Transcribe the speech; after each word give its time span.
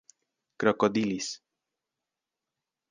krokodilis 0.59 1.27